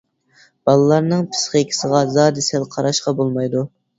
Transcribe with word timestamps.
بالىلارنىڭ 0.69 1.21
پىسخىكىسىغا 1.35 2.01
زادى 2.15 2.45
سەل 2.47 2.67
قاراشقا 2.77 3.17
بولمايدۇ. 3.23 3.65